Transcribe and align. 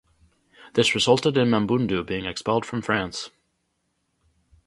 This 0.73 0.95
resulted 0.95 1.37
in 1.37 1.49
Mamboundou 1.49 2.03
being 2.07 2.25
expelled 2.25 2.65
from 2.65 2.81
France. 2.81 3.29